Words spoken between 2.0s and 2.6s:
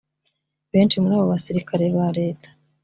Leta